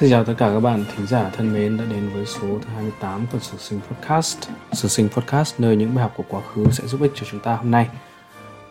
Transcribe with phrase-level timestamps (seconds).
[0.00, 2.68] Xin chào tất cả các bạn thính giả thân mến đã đến với số thứ
[2.74, 4.38] 28 của Sử Sinh Podcast.
[4.72, 7.40] Sử Sinh Podcast nơi những bài học của quá khứ sẽ giúp ích cho chúng
[7.40, 7.88] ta hôm nay.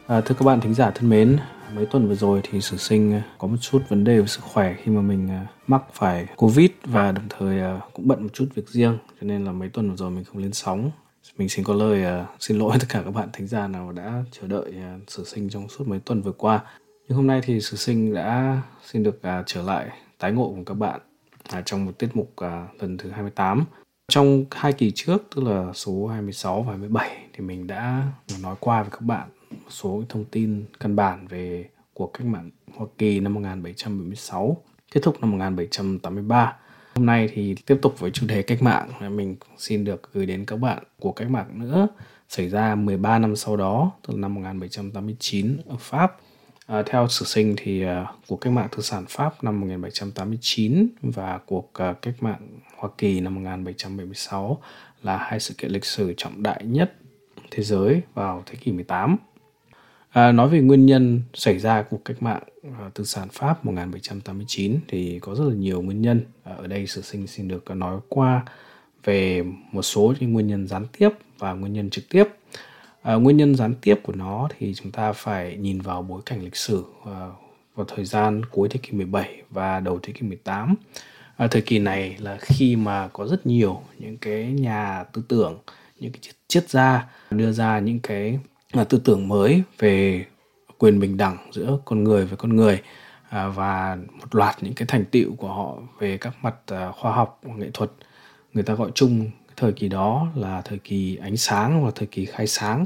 [0.07, 1.37] À, thưa các bạn thính giả thân mến,
[1.73, 4.41] mấy tuần vừa rồi thì Sử Sinh à, có một chút vấn đề về sức
[4.43, 8.29] khỏe khi mà mình à, mắc phải Covid và đồng thời à, cũng bận một
[8.33, 10.91] chút việc riêng cho nên là mấy tuần vừa rồi mình không lên sóng.
[11.37, 14.23] Mình xin có lời uh, xin lỗi tất cả các bạn thính giả nào đã
[14.31, 16.59] chờ đợi uh, Sử Sinh trong suốt mấy tuần vừa qua.
[17.07, 20.65] Nhưng hôm nay thì Sử Sinh đã xin được uh, trở lại tái ngộ cùng
[20.65, 20.99] các bạn
[21.49, 23.65] à, trong một tiết mục à, lần thứ 28.
[24.11, 28.03] Trong hai kỳ trước, tức là số 26 và 27 thì mình đã
[28.41, 32.49] nói qua với các bạn một số thông tin căn bản về cuộc cách mạng
[32.75, 34.57] Hoa Kỳ năm 1776,
[34.91, 36.55] kết thúc năm 1783.
[36.95, 40.45] Hôm nay thì tiếp tục với chủ đề cách mạng, mình xin được gửi đến
[40.45, 41.87] các bạn cuộc cách mạng nữa
[42.29, 46.17] xảy ra 13 năm sau đó, từ năm 1789 ở Pháp
[46.65, 47.89] À, theo sử sinh thì uh,
[48.27, 53.19] cuộc cách mạng tư sản Pháp năm 1789 và cuộc uh, cách mạng Hoa Kỳ
[53.19, 54.61] năm 1776
[55.03, 56.93] là hai sự kiện lịch sử trọng đại nhất
[57.51, 59.17] thế giới vào thế kỷ 18.
[60.09, 64.79] À, nói về nguyên nhân xảy ra cuộc cách mạng uh, tư sản Pháp 1789
[64.87, 66.21] thì có rất là nhiều nguyên nhân.
[66.43, 68.45] À, ở đây sử sinh xin được nói qua
[69.03, 71.09] về một số những nguyên nhân gián tiếp
[71.39, 72.23] và nguyên nhân trực tiếp
[73.05, 76.43] à, nguyên nhân gián tiếp của nó thì chúng ta phải nhìn vào bối cảnh
[76.43, 77.29] lịch sử à,
[77.75, 80.75] vào thời gian cuối thế kỷ 17 và đầu thế kỷ 18
[81.37, 85.57] à, thời kỳ này là khi mà có rất nhiều những cái nhà tư tưởng
[85.99, 88.39] những cái triết gia đưa ra những cái
[88.71, 90.25] à, tư tưởng mới về
[90.77, 92.81] quyền bình đẳng giữa con người với con người
[93.29, 97.11] à, và một loạt những cái thành tựu của họ về các mặt à, khoa
[97.11, 97.91] học nghệ thuật.
[98.53, 102.25] Người ta gọi chung thời kỳ đó là thời kỳ ánh sáng hoặc thời kỳ
[102.25, 102.85] khai sáng.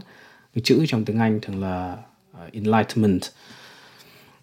[0.56, 1.98] Cái chữ trong tiếng Anh thường là
[2.34, 3.22] ờ, enlightenment.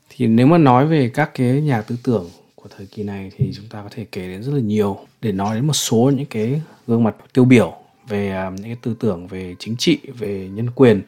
[0.09, 3.53] Thì nếu mà nói về các cái nhà tư tưởng của thời kỳ này thì
[3.55, 6.27] chúng ta có thể kể đến rất là nhiều để nói đến một số những
[6.27, 7.75] cái gương mặt tiêu biểu
[8.09, 11.03] về ờ, những cái tư tưởng về chính trị, về nhân quyền.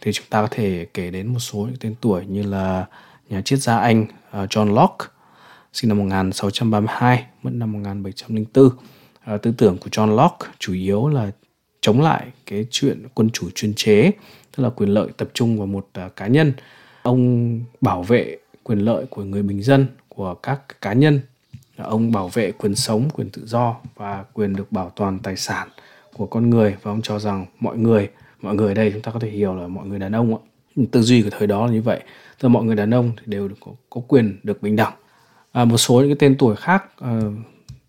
[0.00, 2.86] Thì chúng ta có thể kể đến một số những tên tuổi như là
[3.28, 5.06] nhà triết gia Anh ờ, John Locke,
[5.72, 8.70] sinh năm 1632 mất năm 1704
[9.24, 11.30] à, tư tưởng của John Locke chủ yếu là
[11.80, 14.12] chống lại cái chuyện quân chủ chuyên chế
[14.56, 16.52] tức là quyền lợi tập trung vào một ờ, cá nhân.
[17.02, 21.20] Ông bảo vệ quyền lợi của người bình dân của các cá nhân.
[21.76, 25.68] Ông bảo vệ quyền sống quyền tự do và quyền được bảo toàn tài sản
[26.12, 26.76] của con người.
[26.82, 28.08] Và ông cho rằng mọi người
[28.42, 30.40] mọi người đây chúng ta có thể hiểu là mọi người đàn ông ạ.
[30.90, 32.00] Tư duy của thời đó là như vậy.
[32.38, 34.92] Tức là mọi người đàn ông thì đều được có, có quyền được bình đẳng.
[35.52, 37.08] À, một số những cái tên tuổi khác uh,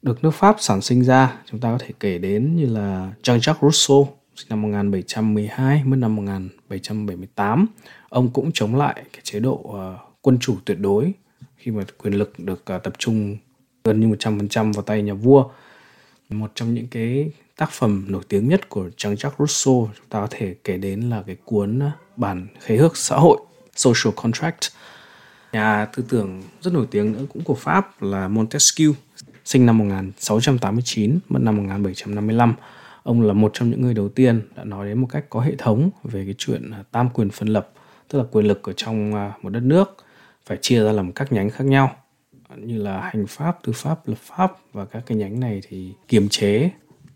[0.04, 3.56] được nước Pháp sản sinh ra chúng ta có thể kể đến như là Jean-Jacques
[3.62, 7.68] Rousseau sinh năm 1712 mất năm 1778
[8.10, 9.76] ông cũng chống lại cái chế độ uh,
[10.22, 11.14] quân chủ tuyệt đối
[11.58, 13.38] khi mà quyền lực được uh, tập trung
[13.84, 15.50] gần như 100% vào tay nhà vua.
[16.30, 20.28] Một trong những cái tác phẩm nổi tiếng nhất của Jean-Jacques Rousseau chúng ta có
[20.30, 23.38] thể kể đến là cái cuốn ờ, bản khế ước xã hội
[23.76, 24.60] Social Contract.
[25.52, 28.94] Nhà tư tưởng rất nổi tiếng nữa cũng của Pháp là Montesquieu
[29.46, 32.56] sinh năm 1689, mất năm 1755.
[33.04, 35.56] Ông là một trong những người đầu tiên đã nói đến một cách có hệ
[35.58, 37.70] thống về cái chuyện à, tam quyền phân lập,
[38.08, 39.98] tức là quyền lực ở trong à, một đất nước
[40.46, 41.96] phải chia ra làm các nhánh khác nhau
[42.58, 46.30] như là hành pháp, tư pháp, lập pháp và các cái nhánh này thì kiềm
[46.30, 46.70] chế,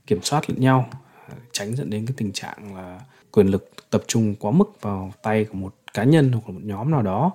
[0.07, 0.89] kiểm soát lẫn nhau,
[1.27, 2.99] à, tránh dẫn đến cái tình trạng là
[3.31, 6.61] quyền lực tập trung quá mức vào tay của một cá nhân hoặc là một
[6.63, 7.31] nhóm nào đó.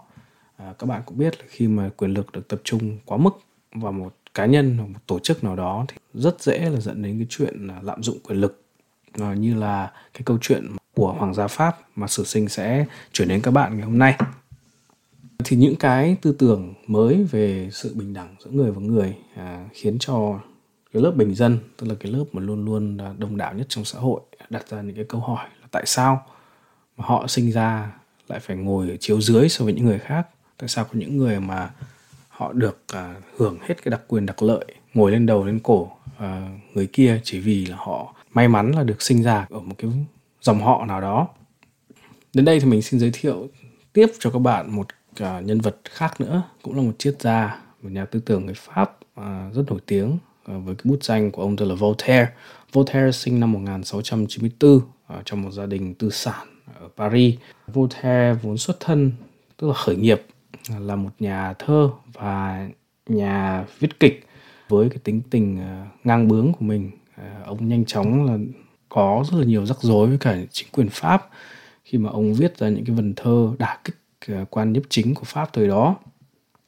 [0.56, 3.38] À, các bạn cũng biết là khi mà quyền lực được tập trung quá mức
[3.75, 7.02] vào một cá nhân hoặc một tổ chức nào đó thì rất dễ là dẫn
[7.02, 8.62] đến cái chuyện là lạm dụng quyền lực.
[9.12, 13.29] À, như là cái câu chuyện của hoàng gia pháp mà sử sinh sẽ chuyển
[13.29, 14.19] đến các bạn ngày hôm nay.
[15.44, 19.69] Thì những cái tư tưởng mới về sự bình đẳng giữa người và người à,
[19.73, 20.40] khiến cho
[20.93, 23.85] cái lớp bình dân tức là cái lớp mà luôn luôn đông đảo nhất trong
[23.85, 24.20] xã hội
[24.50, 26.26] đặt ra những cái câu hỏi là tại sao
[26.96, 27.93] mà họ sinh ra
[28.28, 30.26] lại phải ngồi ở chiếu dưới so với những người khác?
[30.56, 31.70] Tại sao có những người mà
[32.42, 35.90] họ được à, hưởng hết cái đặc quyền đặc lợi ngồi lên đầu lên cổ
[36.18, 39.74] à, người kia chỉ vì là họ may mắn là được sinh ra ở một
[39.78, 39.90] cái
[40.40, 41.28] dòng họ nào đó.
[42.34, 43.48] Đến đây thì mình xin giới thiệu
[43.92, 44.86] tiếp cho các bạn một
[45.16, 48.54] à, nhân vật khác nữa cũng là một triết gia một nhà tư tưởng người
[48.54, 52.28] pháp à, rất nổi tiếng à, với cái bút danh của ông tên là Voltaire.
[52.72, 56.46] Voltaire sinh năm 1694 à, trong một gia đình tư sản
[56.80, 57.34] ở Paris.
[57.66, 59.12] Voltaire vốn xuất thân
[59.56, 60.22] tức là khởi nghiệp
[60.81, 62.69] là một nhà thơ và
[63.06, 64.26] nhà viết kịch
[64.69, 66.91] với cái tính tình ờ, ngang bướng của mình.
[67.17, 68.38] Ờ, ông nhanh chóng là
[68.88, 71.29] có rất là nhiều rắc rối với cả chính quyền pháp
[71.85, 73.97] khi mà ông viết ra những cái vần thơ đả kích
[74.29, 75.97] ờ, quan nhiếp chính của pháp thời đó.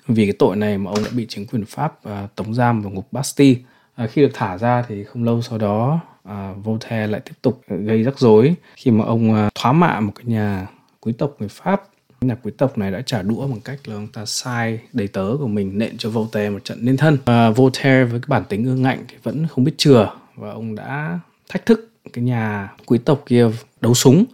[0.06, 2.00] Vì cái tội này mà ông đã bị chính quyền Pháp
[2.35, 3.61] tống giam vào ngục Bastille.
[4.08, 8.02] Khi được thả ra thì không lâu sau đó à, Voltaire lại tiếp tục gây
[8.02, 10.67] rắc rối khi mà ông à, thoá mạ một cái nhà
[11.00, 11.82] quý tộc người Pháp
[12.26, 15.30] nhà quý tộc này đã trả đũa bằng cách là ông ta sai đầy tớ
[15.38, 17.18] của mình nện cho Voltaire một trận liên thân.
[17.24, 20.74] Và Voltaire với cái bản tính ương ngạnh thì vẫn không biết chừa và ông
[20.74, 21.18] đã
[21.48, 23.48] thách thức cái nhà quý tộc kia
[23.80, 24.24] đấu súng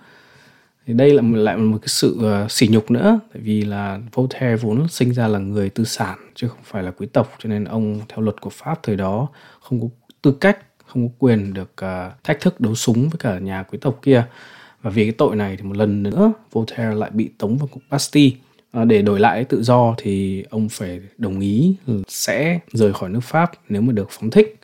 [0.86, 4.56] thì đây là lại một cái sự ờ, sỉ nhục nữa tại vì là Voltaire
[4.56, 7.64] vốn sinh ra là người tư sản chứ không phải là quý tộc cho nên
[7.64, 9.28] ông theo luật của Pháp thời đó
[9.60, 9.86] không có
[10.22, 13.78] tư cách không có quyền được uh, thách thức đấu súng với cả nhà quý
[13.80, 14.24] tộc kia
[14.82, 17.82] và vì cái tội này thì một lần nữa Voltaire lại bị tống vào cục
[17.90, 18.36] Bastille
[18.72, 21.76] à, để đổi lại tự do thì ông phải đồng ý
[22.08, 24.56] sẽ rời khỏi nước Pháp nếu mà được phóng thích.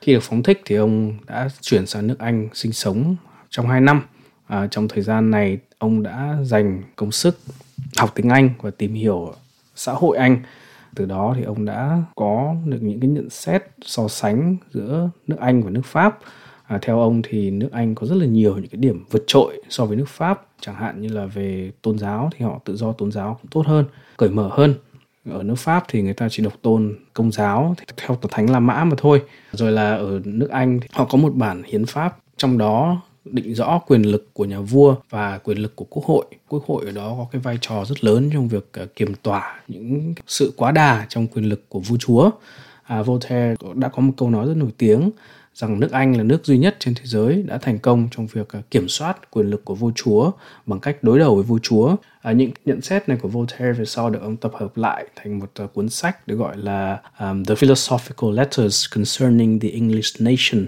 [0.00, 3.16] Khi được phóng thích thì ông đã chuyển sang nước Anh sinh sống
[3.50, 4.02] trong 2 năm.
[4.46, 7.38] À, trong thời gian này ông đã dành công sức
[7.96, 9.34] học tiếng Anh và tìm hiểu
[9.76, 10.42] xã hội Anh.
[10.94, 15.36] Từ đó thì ông đã có được những cái nhận xét so sánh giữa nước
[15.40, 16.18] Anh và nước Pháp
[16.68, 19.62] à, theo ông thì nước Anh có rất là nhiều những cái điểm vượt trội
[19.68, 22.92] so với nước Pháp chẳng hạn như là về tôn giáo thì họ tự do
[22.92, 23.84] tôn giáo cũng tốt hơn
[24.16, 24.74] cởi mở hơn
[25.30, 28.60] ở nước Pháp thì người ta chỉ độc tôn công giáo theo tổ thánh La
[28.60, 29.22] Mã mà thôi
[29.52, 33.54] rồi là ở nước Anh thì họ có một bản hiến pháp trong đó định
[33.54, 36.24] rõ quyền lực của nhà vua và quyền lực của quốc hội.
[36.48, 39.60] Quốc hội ở đó có cái vai trò rất lớn trong việc à, kiềm tỏa
[39.68, 42.30] những sự quá đà trong quyền lực của vua chúa.
[42.82, 45.10] À, Voltaire đã có một câu nói rất nổi tiếng
[45.54, 48.48] rằng nước Anh là nước duy nhất trên thế giới đã thành công trong việc
[48.48, 50.30] à, kiểm soát quyền lực của vua chúa
[50.66, 51.96] bằng cách đối đầu với vua chúa.
[52.22, 55.38] À, những nhận xét này của Voltaire về sau được ông tập hợp lại thành
[55.38, 60.66] một uh, cuốn sách được gọi là um, The Philosophical Letters Concerning the English Nation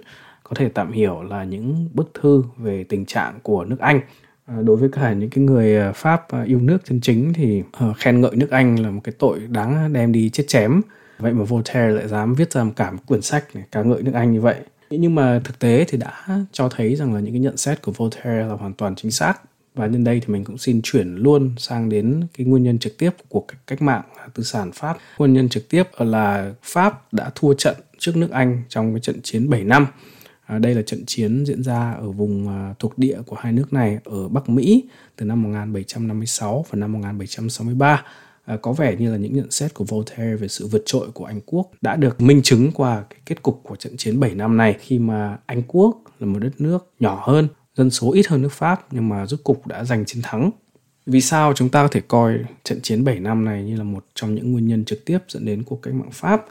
[0.50, 4.00] có thể tạm hiểu là những bức thư về tình trạng của nước Anh
[4.46, 7.92] à, đối với cả những cái người à, Pháp yêu nước chân chính thì ờ,
[7.96, 10.80] khen ngợi nước Anh là một cái tội đáng đem đi chết chém
[11.20, 14.02] vậy mà Voltaire lại dám viết ra một cả một quyển sách này ca ngợi
[14.02, 14.56] nước Anh như vậy
[14.90, 17.92] nhưng mà thực tế thì đã cho thấy rằng là những cái nhận xét của
[17.92, 19.40] Voltaire là hoàn toàn chính xác
[19.74, 22.98] và nhân đây thì mình cũng xin chuyển luôn sang đến cái nguyên nhân trực
[22.98, 24.02] tiếp của cuộc cách mạng
[24.34, 24.96] tư sản Pháp.
[25.18, 29.22] Nguyên nhân trực tiếp là Pháp đã thua trận trước nước Anh trong cái trận
[29.22, 29.86] chiến 7 năm
[30.50, 33.72] À, đây là trận chiến diễn ra ở vùng à, thuộc địa của hai nước
[33.72, 34.84] này ở Bắc Mỹ
[35.16, 38.04] từ năm 1756 và năm 1763.
[38.50, 41.24] À, có vẻ như là những nhận xét của Voltaire về sự vượt trội của
[41.24, 44.56] Anh quốc đã được minh chứng qua cái kết cục của trận chiến 7 năm
[44.56, 48.42] này khi mà Anh quốc là một đất nước nhỏ hơn, dân số ít hơn
[48.42, 50.50] nước Pháp nhưng mà rốt cục đã giành chiến thắng.
[51.06, 54.04] Vì sao chúng ta có thể coi trận chiến 7 năm này như là một
[54.14, 56.46] trong những nguyên nhân trực tiếp dẫn đến cuộc cách mạng Pháp?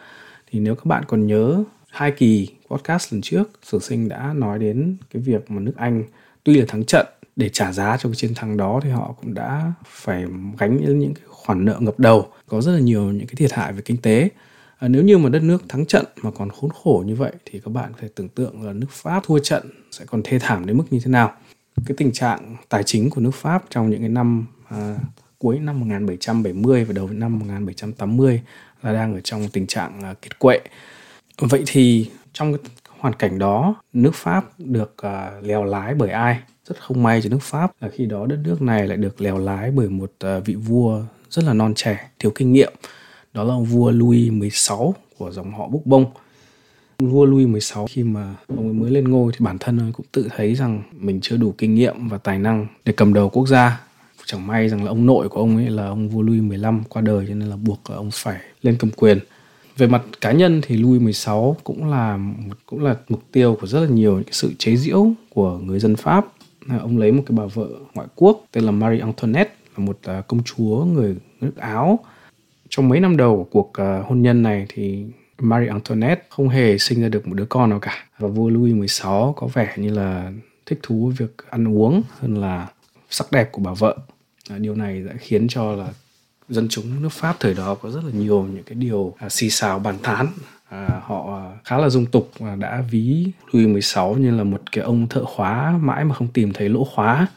[0.51, 4.59] Thì nếu các bạn còn nhớ hai kỳ podcast lần trước sử sinh đã nói
[4.59, 6.03] đến cái việc mà nước Anh
[6.43, 7.05] tuy là thắng trận
[7.35, 10.25] để trả giá cho cái chiến thắng đó thì họ cũng đã phải
[10.57, 13.73] gánh những cái khoản nợ ngập đầu có rất là nhiều những cái thiệt hại
[13.73, 14.29] về kinh tế.
[14.77, 17.59] À, nếu như mà đất nước thắng trận mà còn khốn khổ như vậy thì
[17.65, 20.65] các bạn có thể tưởng tượng là nước Pháp thua trận sẽ còn thê thảm
[20.65, 21.33] đến mức như thế nào.
[21.85, 24.95] Cái tình trạng tài chính của nước Pháp trong những cái năm à,
[25.37, 28.41] cuối năm 1770 và đầu năm 1780
[28.81, 30.59] là đang ở trong tình trạng à, kiệt quệ.
[31.37, 36.39] Vậy thì trong cái hoàn cảnh đó nước pháp được à, lèo lái bởi ai?
[36.65, 39.37] Rất không may cho nước pháp là khi đó đất nước này lại được lèo
[39.37, 42.73] lái bởi một à, vị vua rất là non trẻ, thiếu kinh nghiệm.
[43.33, 46.05] Đó là ông vua Louis 16 của dòng họ Bourbon
[46.99, 50.05] vua Louis 16 khi mà ông ấy mới lên ngôi thì bản thân ông cũng
[50.11, 53.47] tự thấy rằng mình chưa đủ kinh nghiệm và tài năng để cầm đầu quốc
[53.47, 53.81] gia.
[54.25, 57.01] Chẳng may rằng là ông nội của ông ấy là ông vua Louis 15 qua
[57.01, 59.19] đời cho nên là buộc ông phải lên cầm quyền.
[59.77, 62.19] Về mặt cá nhân thì Louis 16 cũng là
[62.65, 65.95] cũng là mục tiêu của rất là nhiều những sự chế giễu của người dân
[65.95, 66.25] Pháp.
[66.81, 70.43] Ông lấy một cái bà vợ ngoại quốc tên là Marie Antoinette một à, công
[70.43, 71.99] chúa người nước Áo.
[72.69, 75.05] Trong mấy năm đầu của cuộc hôn nhân này thì
[75.41, 78.75] Marie Antoinette không hề sinh ra được một đứa con nào cả và vua Louis
[78.75, 80.31] 16 có vẻ như là
[80.65, 82.67] thích thú với việc ăn uống hơn là
[83.09, 83.97] sắc đẹp của bà vợ.
[84.49, 85.87] À, điều này đã khiến cho là
[86.49, 89.49] dân chúng nước Pháp thời đó có rất là nhiều những cái điều à, xì
[89.49, 90.27] xào bàn tán
[90.69, 94.83] à, họ khá là dung tục và đã ví Louis XVI như là một cái
[94.83, 97.27] ông thợ khóa mãi mà không tìm thấy lỗ khóa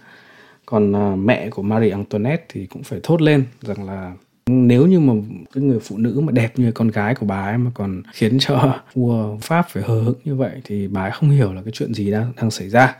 [0.66, 4.14] còn à, mẹ của Marie Antoinette thì cũng phải thốt lên rằng là
[4.46, 5.12] nếu như mà
[5.52, 8.38] cái người phụ nữ mà đẹp như con gái của bà ấy mà còn khiến
[8.38, 11.72] cho vua Pháp phải hờ hững như vậy thì bà ấy không hiểu là cái
[11.72, 12.96] chuyện gì đang đang xảy ra.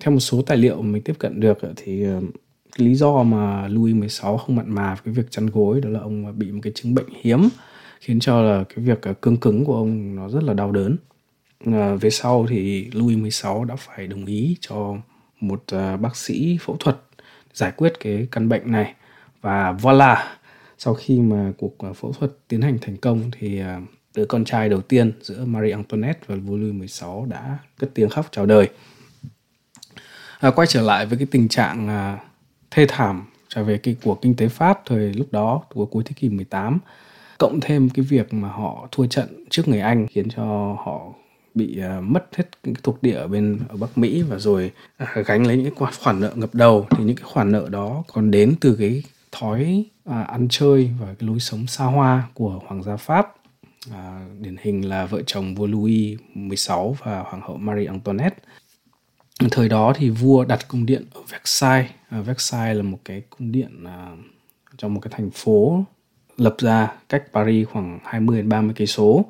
[0.00, 2.20] Theo một số tài liệu mình tiếp cận được thì ờ,
[2.78, 5.88] cái lý do mà Louis 16 không mặn mà với cái việc chăn gối đó
[5.88, 7.48] là ông bị một cái chứng bệnh hiếm
[8.00, 10.96] khiến cho là cái việc ờ, cương cứng của ông nó rất là đau đớn.
[11.66, 14.96] À, về sau thì Louis 16 đã phải đồng ý cho
[15.40, 16.96] một uh, bác sĩ phẫu thuật
[17.54, 18.94] giải quyết cái căn bệnh này
[19.40, 20.38] và voila
[20.78, 23.80] sau khi mà cuộc à, phẫu thuật tiến hành thành công thì à,
[24.14, 28.08] đứa con trai đầu tiên giữa Marie Antoinette và vua Louis 16 đã cất tiếng
[28.08, 28.68] khóc chào đời.
[30.40, 32.18] À, quay trở lại với cái tình trạng à,
[32.70, 36.12] thê thảm trở về cái của kinh tế Pháp thời lúc đó của cuối thế
[36.16, 36.78] kỷ 18
[37.38, 40.44] cộng thêm cái việc mà họ thua trận trước người Anh khiến cho
[40.84, 41.12] họ
[41.54, 44.70] bị uh, mất hết những cái thuộc địa ở bên ở Bắc Mỹ và rồi
[45.02, 48.04] uh, gánh lấy những cái khoản nợ ngập đầu thì những cái khoản nợ đó
[48.12, 49.02] còn đến từ cái
[49.32, 53.34] thói uh, ăn chơi và cái lối sống xa hoa của hoàng gia Pháp
[53.92, 58.38] à, điển hình là vợ chồng vua Louis 16 và hoàng hậu Marie Antoinette.
[59.50, 61.90] Thời đó thì vua đặt cung điện ở Versailles.
[62.08, 64.10] À, Versailles là một cái cung điện à,
[64.78, 65.84] trong một cái thành phố
[66.36, 69.24] lập ra cách Paris khoảng 20 đến 30 cây số.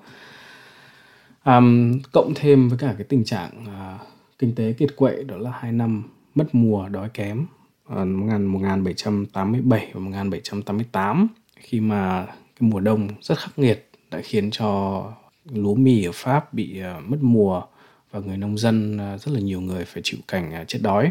[1.57, 4.07] Um, cộng thêm với cả cái tình trạng uh,
[4.39, 6.03] kinh tế kiệt quệ đó là hai năm
[6.35, 7.47] mất mùa đói kém
[7.85, 14.51] ờ, uh, 1787 và 1788 khi mà cái mùa đông rất khắc nghiệt đã khiến
[14.51, 15.03] cho
[15.45, 17.63] lúa mì ở Pháp bị uh, mất mùa
[18.11, 21.11] và người nông dân uh, rất là nhiều người phải chịu cảnh uh, chết đói.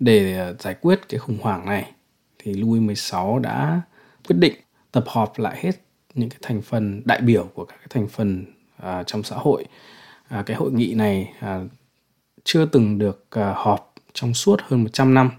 [0.00, 1.92] Để uh, giải quyết cái khủng hoảng này
[2.38, 3.80] thì Louis 16 đã
[4.28, 4.54] quyết định
[4.92, 5.72] tập họp lại hết
[6.14, 8.44] những cái thành phần đại biểu của các cái thành phần
[8.76, 9.64] à, trong xã hội.
[10.28, 11.60] À, cái hội nghị này à,
[12.44, 15.30] chưa từng được à, họp trong suốt hơn 100 năm.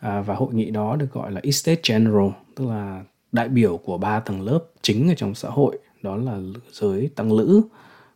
[0.00, 3.98] À, và hội nghị đó được gọi là Estate General tức là đại biểu của
[3.98, 6.38] ba tầng lớp chính ở trong xã hội đó là
[6.72, 7.62] giới tăng lữ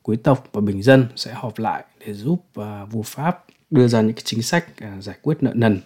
[0.02, 4.00] quý tộc và bình dân sẽ họp lại để giúp à, vua Pháp đưa ra
[4.00, 5.80] những cái chính sách à, giải quyết nợ nần.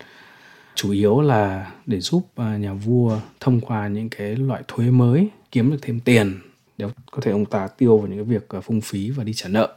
[0.75, 5.28] Chủ yếu là để giúp à, nhà vua thông qua những cái loại thuế mới
[5.50, 6.40] kiếm được thêm tiền
[6.82, 9.32] để có thể ông ta tiêu vào những cái việc ờ, phung phí và đi
[9.34, 9.74] trả nợ.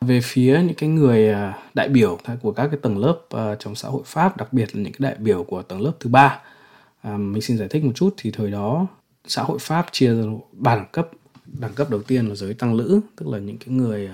[0.00, 3.74] Về phía những cái người ờ, đại biểu của các cái tầng lớp ờ, trong
[3.74, 6.40] xã hội Pháp đặc biệt là những cái đại biểu của tầng lớp thứ ba
[7.02, 8.86] à, mình xin giải thích một chút thì thời đó
[9.26, 11.08] xã hội Pháp chia ra ba đẳng cấp.
[11.46, 14.10] Đẳng cấp đầu tiên là giới tăng lữ tức là những cái người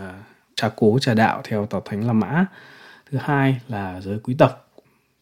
[0.56, 2.46] trà cố trà đạo theo tào thánh La Mã.
[3.10, 4.70] Thứ hai là giới quý tộc.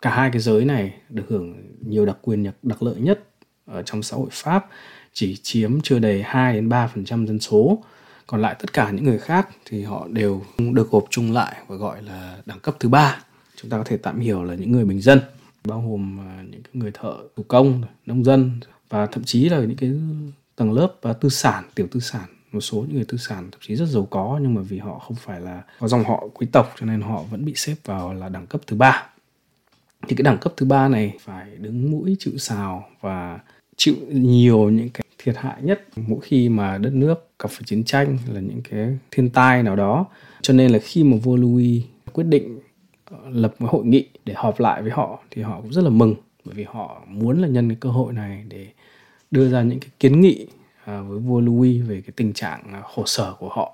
[0.03, 3.21] Cả hai cái giới này được hưởng nhiều đặc quyền đặc lợi nhất
[3.67, 4.67] ở trong xã hội Pháp
[5.17, 7.83] chỉ chiếm chưa đầy 2 đến 3% dân số.
[8.27, 10.43] Còn lại tất cả những người khác thì họ đều
[10.73, 13.19] được gộp chung lại và gọi là đẳng cấp thứ ba.
[13.57, 15.21] Chúng ta có thể tạm hiểu là những người bình dân,
[15.65, 19.77] bao gồm à, những người thợ thủ công, nông dân và thậm chí là những
[19.77, 19.91] cái
[20.57, 23.61] tầng lớp và tư sản, tiểu tư sản một số những người tư sản thậm
[23.67, 26.47] chí rất giàu có nhưng mà vì họ không phải là có dòng họ quý
[26.53, 29.07] tộc cho nên họ vẫn bị xếp vào là đẳng cấp thứ ba
[30.09, 33.39] thì cái đẳng cấp thứ ba này phải đứng mũi chịu sào và
[33.77, 35.87] chịu nhiều những cái thiệt hại nhất.
[35.97, 39.77] Mỗi khi mà đất nước gặp phải chiến tranh là những cái thiên tai nào
[39.77, 40.07] đó.
[40.43, 42.59] Cho nên là khi mà vua Louis quyết định
[43.05, 45.91] ờ, lập một hội nghị để họp lại với họ thì họ cũng rất là
[45.91, 46.15] mừng.
[46.45, 48.67] Bởi vì họ muốn là nhân cái cơ hội này để
[49.31, 50.47] đưa ra những cái kiến nghị
[50.85, 53.73] ờ, với vua Louis về cái tình trạng ờ, khổ sở của họ.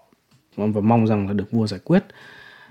[0.56, 2.04] Và mong rằng là được vua giải quyết.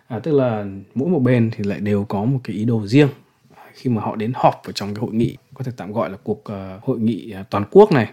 [0.08, 3.10] À, tức là mỗi một bên thì lại đều có một cái ý đồ riêng.
[3.56, 6.10] À, khi mà họ đến họp ở trong cái hội nghị có thể tạm gọi
[6.10, 8.10] là cuộc uh, hội nghị uh, toàn quốc này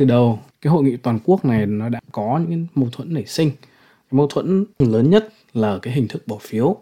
[0.00, 3.24] từ đầu, cái hội nghị toàn quốc này nó đã có những mâu thuẫn nảy
[3.26, 3.50] sinh.
[3.50, 6.76] Cái mâu thuẫn lớn nhất là cái hình thức bỏ phiếu.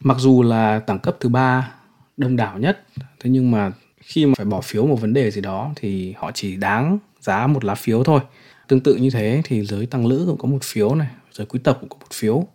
[0.00, 1.72] Mặc dù là đẳng cấp thứ ba,
[2.16, 2.84] đông đảo nhất,
[3.20, 6.30] thế nhưng mà khi mà phải bỏ phiếu một vấn đề gì đó thì họ
[6.34, 8.20] chỉ đáng giá một lá phiếu thôi.
[8.68, 11.60] Tương tự như thế thì giới tăng lữ cũng có một phiếu này, giới quý
[11.64, 12.46] tộc cũng có một phiếu.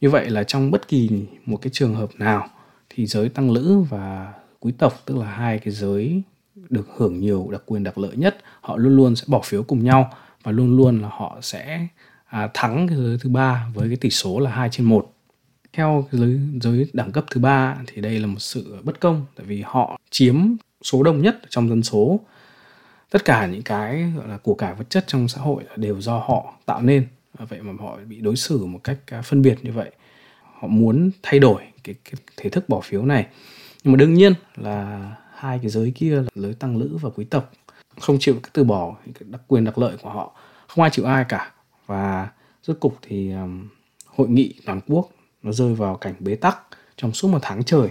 [0.00, 1.10] Như vậy là trong bất kỳ
[1.46, 2.48] một cái trường hợp nào
[2.90, 6.22] thì giới tăng lữ và quý tộc, tức là hai cái giới
[6.54, 9.84] được hưởng nhiều đặc quyền đặc lợi nhất họ luôn luôn sẽ bỏ phiếu cùng
[9.84, 10.10] nhau
[10.42, 11.86] và luôn luôn là họ sẽ
[12.24, 15.12] à, thắng cái giới thứ ba với cái tỷ số là 2 trên 1
[15.72, 19.46] theo giới, giới đẳng cấp thứ ba thì đây là một sự bất công tại
[19.46, 22.20] vì họ chiếm số đông nhất trong dân số.
[23.10, 26.18] Tất cả những cái gọi là của cải vật chất trong xã hội đều do
[26.18, 27.06] họ tạo nên.
[27.48, 29.90] Vậy mà họ bị đối xử một cách à, phân biệt như vậy.
[30.60, 33.26] Họ muốn thay đổi cái, cái thể thức bỏ phiếu này.
[33.84, 35.10] Nhưng mà đương nhiên là
[35.42, 37.52] hai cái giới kia là giới tăng lữ và quý tộc.
[38.00, 40.32] Không chịu từ bỏ cái đặc quyền đặc lợi của họ.
[40.68, 41.52] Không ai chịu ai cả.
[41.86, 42.28] Và
[42.62, 43.68] rốt cục thì um,
[44.06, 45.10] hội nghị toàn quốc
[45.42, 46.58] nó rơi vào cảnh bế tắc
[46.96, 47.88] trong suốt một tháng trời.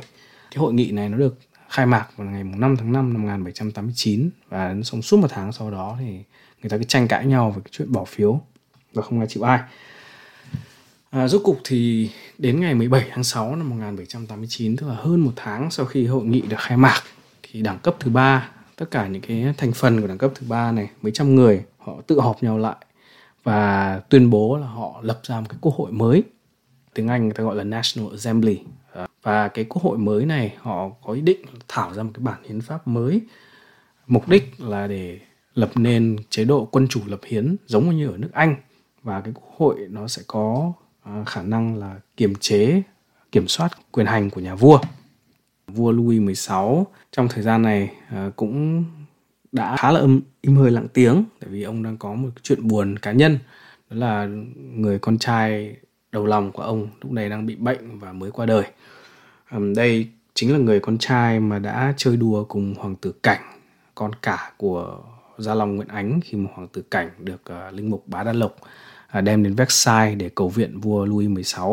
[0.51, 1.37] Cái hội nghị này nó được
[1.69, 5.71] khai mạc vào ngày 5 tháng 5 năm 1789 và xong suốt một tháng sau
[5.71, 6.11] đó thì
[6.61, 8.41] người ta cứ tranh cãi nhau về cái chuyện bỏ phiếu
[8.93, 9.59] và không ai chịu ai.
[11.09, 15.33] À, rốt cục thì đến ngày 17 tháng 6 năm 1789 tức là hơn một
[15.35, 17.01] tháng sau khi hội nghị được khai mạc
[17.51, 20.47] thì đẳng cấp thứ ba, tất cả những cái thành phần của đẳng cấp thứ
[20.49, 22.75] ba này, mấy trăm người, họ tự họp nhau lại
[23.43, 26.23] và tuyên bố là họ lập ra một cái quốc hội mới.
[26.93, 28.59] Tiếng Anh người ta gọi là National Assembly.
[29.23, 32.43] Và cái quốc hội mới này, họ có ý định thảo ra một cái bản
[32.43, 33.21] hiến pháp mới.
[34.07, 35.19] Mục đích là để
[35.53, 38.55] lập nên chế độ quân chủ lập hiến giống như ở nước Anh.
[39.03, 42.81] Và cái quốc hội nó sẽ có à, khả năng là kiềm chế,
[43.31, 44.79] kiểm soát quyền hành của nhà vua.
[45.73, 48.83] Vua Louis XVI trong thời gian này ờ, cũng
[49.51, 52.67] đã khá là im, im hơi lặng tiếng tại vì ông đang có một chuyện
[52.67, 53.39] buồn cá nhân
[53.89, 54.27] đó là
[54.75, 55.75] người con trai
[56.11, 58.63] đầu lòng của ông lúc này đang bị bệnh và mới qua đời.
[59.75, 63.41] Đây chính là người con trai mà đã chơi đùa cùng hoàng tử Cảnh,
[63.95, 64.97] con cả của
[65.37, 68.33] Gia Long Nguyễn Ánh khi mà hoàng tử Cảnh được uh, linh mục Bá Đa
[68.33, 68.55] Lộc
[69.17, 71.63] uh, đem đến Versailles để cầu viện vua Louis XVI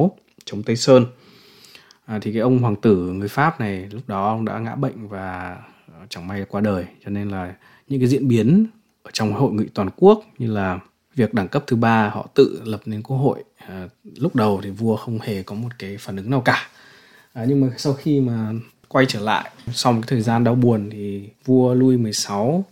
[0.44, 1.06] chống Tây Sơn.
[2.08, 5.08] À, thì cái ông hoàng tử người Pháp này lúc đó ông đã ngã bệnh
[5.08, 5.58] và
[5.92, 6.84] ờ, chẳng may qua đời.
[7.04, 7.54] Cho nên là
[7.88, 8.66] những cái diễn biến
[9.02, 10.78] ở trong hội nghị toàn quốc như là
[11.14, 14.70] việc đẳng cấp thứ ba họ tự lập nên quốc hội à, lúc đầu thì
[14.70, 16.68] vua không hề có một cái phản ứng nào cả.
[17.32, 18.52] À, nhưng mà sau khi mà
[18.88, 22.64] quay trở lại sau một cái thời gian đau buồn thì vua Louis 16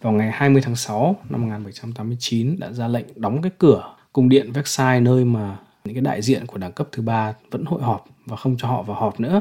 [0.00, 4.52] vào ngày 20 tháng 6 năm 1789 đã ra lệnh đóng cái cửa cung điện
[4.52, 5.56] Versailles nơi mà
[5.88, 8.68] những cái đại diện của đẳng cấp thứ ba vẫn hội họp và không cho
[8.68, 9.40] họ vào họp nữa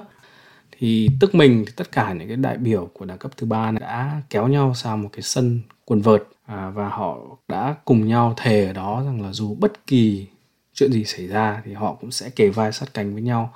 [0.72, 3.72] thì tức mình thì tất cả những cái đại biểu của đẳng cấp thứ ba
[3.72, 8.34] đã kéo nhau sang một cái sân quần vợt à, và họ đã cùng nhau
[8.38, 10.28] thề ở đó rằng là dù bất kỳ
[10.74, 13.54] chuyện gì xảy ra thì họ cũng sẽ kề vai sát cánh với nhau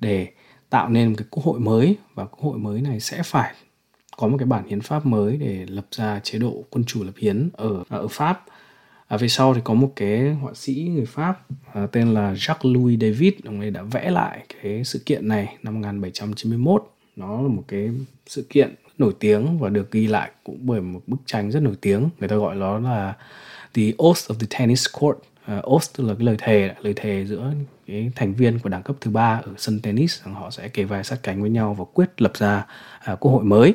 [0.00, 0.28] để
[0.70, 3.54] tạo nên một cái quốc hội mới và quốc hội mới này sẽ phải
[4.16, 7.12] có một cái bản hiến pháp mới để lập ra chế độ quân chủ lập
[7.16, 8.44] hiến ở ở Pháp.
[9.08, 12.72] À, về sau thì có một cái họa sĩ người Pháp à, tên là Jacques
[12.72, 16.90] Louis David, ông ấy đã vẽ lại cái sự kiện này năm 1791.
[17.16, 17.90] Nó là một cái
[18.26, 21.74] sự kiện nổi tiếng và được ghi lại cũng bởi một bức tranh rất nổi
[21.80, 22.08] tiếng.
[22.18, 23.14] Người ta gọi nó là
[23.74, 25.18] The Oath of the Tennis Court
[25.52, 27.52] uh, oath tức là cái lời thề lời thề giữa
[27.86, 30.84] cái thành viên của đẳng cấp thứ ba ở sân tennis rằng họ sẽ kề
[30.84, 32.66] vai sát cánh với nhau và quyết lập ra
[33.12, 33.74] uh, quốc hội mới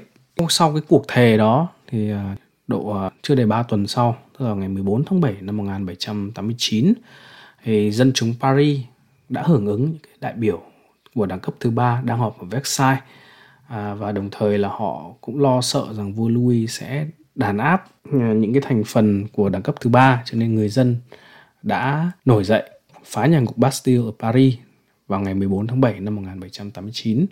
[0.49, 2.17] sau cái cuộc thề đó thì uh,
[2.67, 6.93] độ uh, chưa đầy 3 tuần sau tức là ngày 14 tháng 7 năm 1789
[7.63, 8.80] thì dân chúng Paris
[9.30, 10.62] đã hưởng ứng những đại biểu
[11.15, 13.04] của đẳng cấp thứ ba đang họp ở Versailles
[13.67, 17.88] à, và đồng thời là họ cũng lo sợ rằng vua Louis sẽ đàn áp
[18.12, 20.97] à, những cái thành phần của đẳng cấp thứ ba cho nên người dân
[21.63, 22.69] đã nổi dậy
[23.06, 24.56] phá nhà ngục Bastille ở Paris
[25.08, 27.25] vào ngày 14 tháng 7 năm 1789.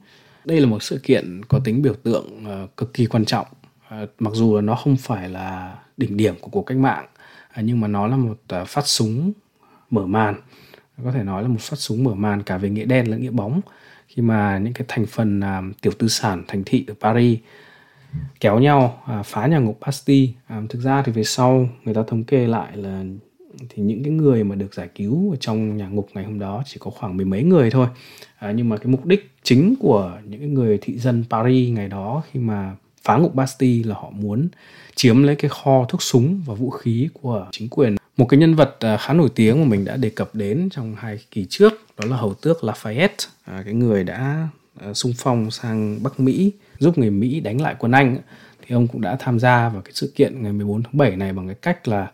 [0.46, 3.48] Đây là một sự kiện có tính biểu tượng à, cực kỳ quan trọng.
[3.90, 7.06] À, mặc dù là nó không phải là đỉnh điểm của cuộc cách mạng,
[7.50, 9.32] à, nhưng mà nó là một uh, phát súng
[9.90, 10.36] mở màn.
[11.04, 13.32] Có thể nói là một phát súng mở màn cả về nghĩa đen lẫn nghĩa
[13.32, 13.62] bóng
[14.08, 17.40] khi mà những cái thành phần uh, tiểu tư sản thành thị ở Paris
[18.40, 20.34] kéo nhau uh, phá nhà ngục Bastille.
[20.58, 23.04] Uh, thực ra thì về sau người ta thống kê lại là
[23.70, 26.64] thì những cái người mà được giải cứu ở trong nhà ngục ngày hôm đó
[26.66, 27.88] chỉ có khoảng mười mấy người thôi
[28.38, 31.88] à, nhưng mà cái mục đích chính của những cái người thị dân Paris ngày
[31.88, 32.76] đó khi mà
[33.08, 34.48] phá ngục Bastille là họ muốn
[34.96, 37.96] chiếm lấy cái kho thuốc súng và vũ khí của chính quyền.
[38.18, 40.96] Một cái nhân vật à, khá nổi tiếng mà mình đã đề cập đến trong
[40.98, 43.28] hai kỳ trước đó là hầu tước Lafayette.
[43.46, 44.48] À, cái người đã
[44.82, 48.18] à, xung phong sang Bắc Mỹ giúp người Mỹ đánh lại quân Anh.
[48.68, 51.34] Thì ông cũng đã tham gia vào cái sự kiện ngày 14 tháng 7 này
[51.34, 52.12] bằng cái cách là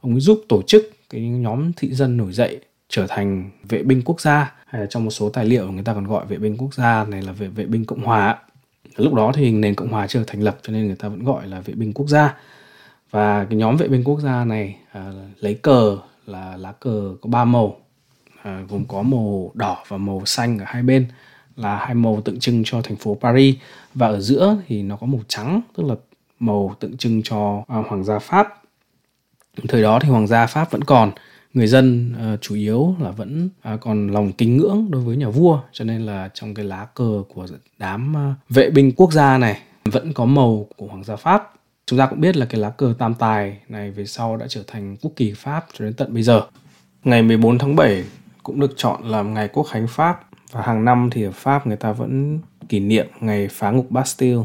[0.00, 4.02] ông ấy giúp tổ chức cái nhóm thị dân nổi dậy trở thành vệ binh
[4.02, 4.52] quốc gia.
[4.66, 7.04] Hay là trong một số tài liệu người ta còn gọi vệ binh quốc gia
[7.04, 8.36] này là vệ vệ binh cộng hòa
[8.96, 11.46] lúc đó thì nền cộng hòa chưa thành lập cho nên người ta vẫn gọi
[11.46, 12.34] là vệ binh quốc gia.
[13.10, 17.28] Và cái nhóm vệ binh quốc gia này à, lấy cờ là lá cờ có
[17.28, 17.76] ba màu.
[18.42, 21.06] À, gồm có màu đỏ và màu xanh ở hai bên
[21.56, 23.54] là hai màu tượng trưng cho thành phố Paris.
[23.94, 25.94] Và ở giữa thì nó có màu trắng tức là
[26.38, 28.62] màu tượng trưng cho à, hoàng gia Pháp.
[29.68, 31.12] Thời đó thì hoàng gia pháp vẫn còn
[31.56, 35.28] người dân uh, chủ yếu là vẫn uh, còn lòng kính ngưỡng đối với nhà
[35.28, 35.60] vua.
[35.72, 37.46] Cho nên là trong cái lá cờ của
[37.78, 41.52] đám uh, vệ binh quốc gia này vẫn có màu của hoàng gia pháp.
[41.86, 44.62] Chúng ta cũng biết là cái lá cờ tam tài này về sau đã trở
[44.66, 46.42] thành quốc kỳ pháp cho đến tận bây giờ.
[47.04, 48.04] Ngày 14 tháng 7
[48.42, 50.20] cũng được chọn làm ngày quốc khánh pháp
[50.52, 52.38] và hàng năm thì ở pháp người ta vẫn
[52.68, 54.42] kỷ niệm ngày phá ngục Bastille.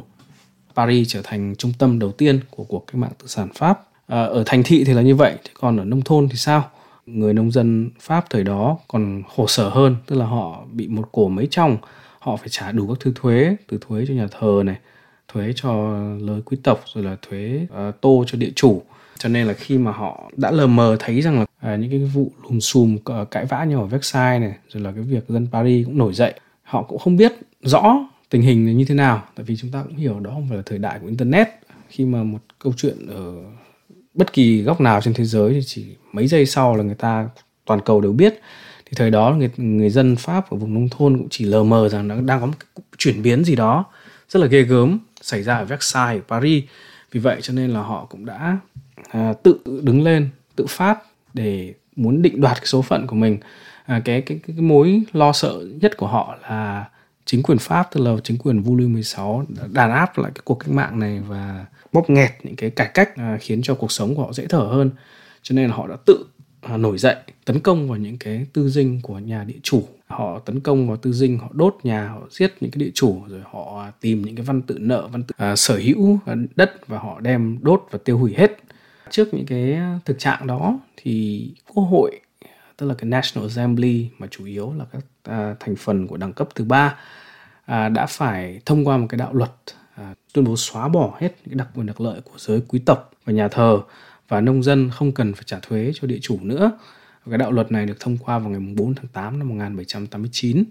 [0.75, 3.83] Paris trở thành trung tâm đầu tiên của cuộc cách mạng tự sản Pháp.
[4.07, 6.69] À, ở thành thị thì là như vậy còn ở nông thôn thì sao?
[7.13, 11.09] Người nông dân pháp thời đó còn khổ sở hơn tức là họ bị một
[11.11, 11.77] cổ mấy trong
[12.19, 14.77] họ phải trả đủ các thứ thuế từ thuế cho nhà thờ này
[15.33, 18.81] thuế cho lối quý tộc rồi là thuế uh, tô cho địa chủ.
[19.17, 21.99] Cho nên là khi mà họ đã lờ mờ thấy rằng là uh, những cái
[21.99, 22.97] vụ lùm xùm
[23.31, 26.33] cãi vã nhau ở Versailles này rồi là cái việc dân Paris cũng nổi dậy
[26.63, 29.23] họ cũng không biết rõ tình hình như thế nào.
[29.35, 31.47] Tại vì chúng ta cũng hiểu đó không phải là thời đại của internet.
[31.89, 33.33] Khi mà một câu chuyện ở
[34.13, 37.29] bất kỳ góc nào trên thế giới thì chỉ mấy giây sau là người ta
[37.65, 38.41] toàn cầu đều biết.
[38.85, 41.89] Thì thời đó người, người dân pháp ở vùng nông thôn cũng chỉ lờ mờ
[41.89, 43.85] rằng nó đang có một cái chuyển biến gì đó
[44.29, 46.63] rất là ghê gớm xảy ra ở Versailles ở Paris.
[47.11, 48.57] Vì vậy cho nên là họ cũng đã
[49.09, 50.99] à, tự đứng lên tự phát
[51.33, 53.37] để muốn định đoạt cái số phận của mình.
[53.85, 56.85] À, cái, cái cái cái mối lo sợ nhất của họ là
[57.25, 60.55] chính quyền Pháp tức là chính quyền Vua Louis 16 đàn áp lại cái cuộc
[60.55, 64.15] cách mạng này và bóp nghẹt những cái cải cách à, khiến cho cuộc sống
[64.15, 64.91] của họ dễ thở hơn.
[65.41, 66.25] Cho nên là họ đã tự
[66.61, 69.83] à, nổi dậy tấn công vào những cái tư dinh của nhà địa chủ.
[70.07, 73.21] Họ tấn công vào tư dinh họ đốt nhà họ giết những cái địa chủ
[73.27, 76.87] rồi họ tìm những cái văn tự nợ văn tự à, sở hữu à, đất
[76.87, 78.57] và họ đem đốt và tiêu hủy hết.
[79.09, 82.19] Trước những cái thực trạng đó thì quốc hội
[82.81, 86.33] tức là cái National Assembly mà chủ yếu là các à, thành phần của đẳng
[86.33, 86.95] cấp thứ ba
[87.65, 89.51] à, đã phải thông qua một cái đạo luật
[90.01, 93.11] à, tuyên bố xóa bỏ hết những đặc quyền đặc lợi của giới quý tộc
[93.25, 93.79] và nhà thờ
[94.27, 96.71] và nông dân không cần phải trả thuế cho địa chủ nữa.
[97.29, 100.63] Cái đạo luật này được thông qua vào ngày 4 tháng 8 năm 1789.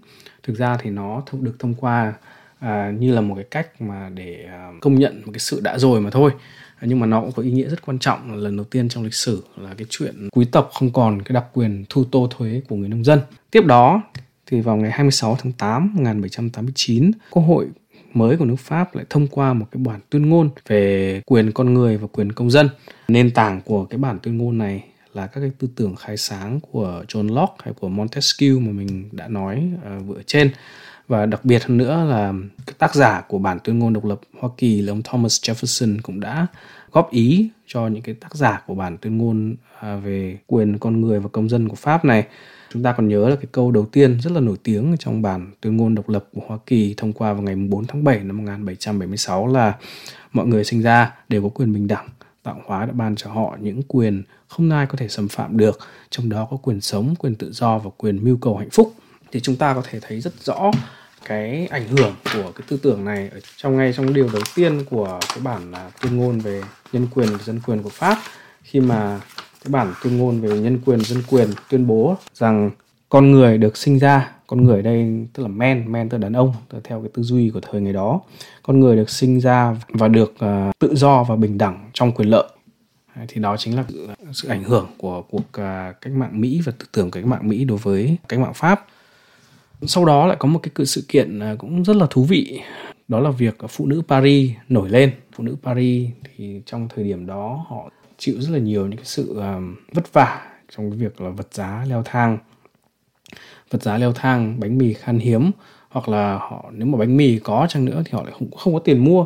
[0.43, 2.13] Thực ra thì nó được thông qua
[2.59, 5.77] à, như là một cái cách mà để à, công nhận một cái sự đã
[5.77, 6.31] rồi mà thôi
[6.81, 9.03] nhưng mà nó cũng có ý nghĩa rất quan trọng là lần đầu tiên trong
[9.03, 12.61] lịch sử là cái chuyện quý tộc không còn cái đặc quyền thu tô thuế
[12.69, 13.19] của người nông dân.
[13.51, 14.01] Tiếp đó
[14.45, 17.67] thì vào ngày 26 tháng 8 1789, Quốc hội
[18.13, 21.73] mới của nước Pháp lại thông qua một cái bản tuyên ngôn về quyền con
[21.73, 22.69] người và quyền công dân.
[23.07, 26.59] Nền tảng của cái bản tuyên ngôn này là các cái tư tưởng khai sáng
[26.71, 30.51] của John Locke hay của Montesquieu mà mình đã nói uh, vừa trên
[31.07, 32.33] và đặc biệt hơn nữa là
[32.65, 35.97] cái tác giả của bản tuyên ngôn độc lập Hoa Kỳ là ông Thomas Jefferson
[36.03, 36.47] cũng đã
[36.91, 41.01] góp ý cho những cái tác giả của bản tuyên ngôn à, về quyền con
[41.01, 42.25] người và công dân của Pháp này.
[42.73, 45.51] Chúng ta còn nhớ là cái câu đầu tiên rất là nổi tiếng trong bản
[45.61, 48.37] tuyên ngôn độc lập của Hoa Kỳ thông qua vào ngày 4 tháng 7 năm
[48.37, 49.75] 1776 là
[50.31, 52.09] mọi người sinh ra đều có quyền bình đẳng.
[52.43, 55.79] Tạo hóa đã ban cho họ những quyền không ai có thể xâm phạm được,
[56.09, 58.93] trong đó có quyền sống, quyền tự do và quyền mưu cầu hạnh phúc.
[59.31, 60.71] Thì chúng ta có thể thấy rất rõ
[61.25, 64.85] cái ảnh hưởng của cái tư tưởng này ở trong ngay trong điều đầu tiên
[64.89, 68.17] của cái bản là tuyên ngôn về nhân quyền và dân quyền của Pháp
[68.63, 69.19] khi mà
[69.63, 72.71] cái bản tuyên ngôn về nhân quyền dân quyền tuyên bố rằng
[73.09, 76.33] con người được sinh ra con người đây tức là men men tức là đàn
[76.33, 78.21] ông tức là theo cái tư duy của thời ngày đó.
[78.63, 82.29] Con người được sinh ra và được uh, tự do và bình đẳng trong quyền
[82.29, 82.47] lợi.
[83.27, 83.83] Thì đó chính là
[84.33, 87.63] sự ảnh hưởng của cuộc uh, cách mạng Mỹ và tư tưởng cách mạng Mỹ
[87.65, 88.85] đối với cách mạng Pháp.
[89.81, 92.61] Sau đó lại có một cái sự kiện à, cũng rất là thú vị.
[93.07, 95.11] Đó là việc phụ nữ Paris nổi lên.
[95.35, 97.89] Phụ nữ Paris thì trong thời điểm đó họ
[98.21, 100.41] chịu rất là nhiều những cái sự um, vất vả
[100.75, 102.37] trong cái việc là vật giá leo thang.
[103.69, 105.51] Vật giá leo thang bánh mì khan hiếm
[105.89, 108.73] hoặc là họ nếu mà bánh mì có chăng nữa thì họ lại không không
[108.73, 109.25] có tiền mua.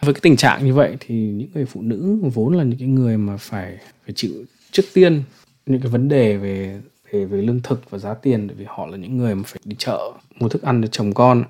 [0.00, 2.88] Với cái tình trạng như vậy thì những người phụ nữ vốn là những cái
[2.88, 4.32] người mà phải phải chịu
[4.70, 5.22] trước tiên
[5.66, 8.86] những cái vấn đề về về về lương thực và giá tiền bởi vì họ
[8.86, 11.44] là những người mà phải đi chợ mua thức ăn để chồng con.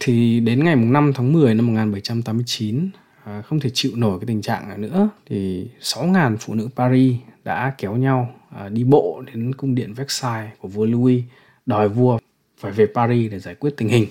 [0.00, 2.88] Thì đến ngày 5 tháng 10 năm 1789
[3.24, 5.08] à, không thể chịu nổi cái tình trạng này nữa.
[5.26, 10.52] Thì 6.000 phụ nữ Paris đã kéo nhau à, đi bộ đến cung điện Versailles
[10.58, 11.24] của vua Louis
[11.66, 12.18] đòi vua
[12.58, 14.06] phải về Paris để giải quyết tình hình.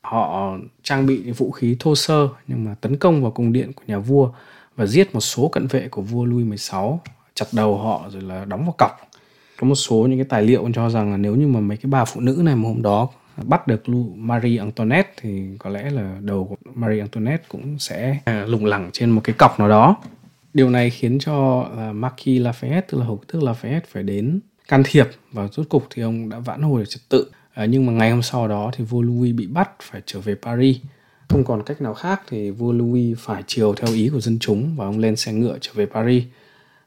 [0.00, 3.82] Họ trang bị vũ khí thô sơ nhưng mà tấn công vào cung điện của
[3.86, 4.30] nhà vua
[4.76, 6.78] và giết một số cận vệ của vua Louis XVI
[7.34, 8.90] chặt đầu họ rồi là đóng vào cọc.
[9.60, 11.90] Có một số những cái tài liệu cho rằng là nếu như mà mấy cái
[11.90, 13.08] bà phụ nữ này mà hôm đó
[13.46, 18.44] bắt được Marie Antoinette thì có lẽ là đầu của Marie Antoinette cũng sẽ à,
[18.48, 19.96] lủng lẳng trên một cái cọc nào đó.
[20.54, 24.82] Điều này khiến cho à, Marquis Lafayette tức là hầu tước Lafayette phải đến can
[24.86, 27.30] thiệp và rốt cục thì ông đã vãn hồi được trật tự.
[27.54, 30.34] À, nhưng mà ngày hôm sau đó thì vua Louis bị bắt phải trở về
[30.34, 30.76] Paris.
[31.28, 34.76] Không còn cách nào khác thì vua Louis phải chiều theo ý của dân chúng
[34.76, 36.24] và ông lên xe ngựa trở về Paris.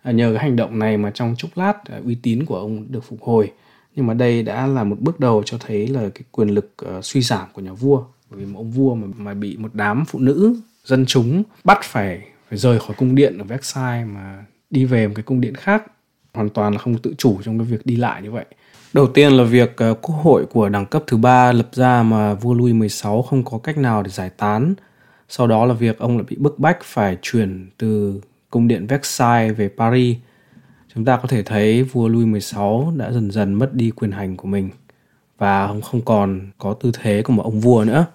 [0.04, 2.92] À, nhờ cái hành động này mà trong chốc lát à, uy tín của ông
[2.92, 3.52] được phục hồi
[3.96, 7.06] nhưng mà đây đã là một bước đầu cho thấy là cái quyền lực uh,
[7.06, 10.06] suy giảm của nhà vua bởi vì một ông vua mà mà bị một đám
[10.06, 14.86] phụ nữ dân chúng bắt phải phải rời khỏi cung điện ở Versailles mà đi
[14.86, 15.84] về một cái cung điện khác
[16.34, 18.46] hoàn toàn là không tự chủ trong cái việc đi lại như vậy.
[18.94, 22.34] Đầu tiên là việc uh, quốc hội của đẳng cấp thứ ba lập ra mà
[22.34, 24.74] vua Louis XVI không có cách nào để giải tán.
[25.30, 29.58] Sau đó là việc ông lại bị bức bách phải chuyển từ cung điện Versailles
[29.58, 30.18] về Paris,
[30.96, 34.38] chúng ta có thể thấy vua Louis XVI đã dần dần mất đi quyền hành
[34.38, 34.70] của mình
[35.38, 38.06] và không còn có tư thế của một ông vua nữa.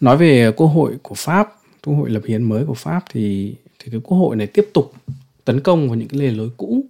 [0.00, 3.90] Nói về quốc hội của Pháp, quốc hội lập hiến mới của Pháp thì thì
[3.90, 4.92] cái quốc hội này tiếp tục
[5.44, 6.84] tấn công vào những cái lề lối cũ.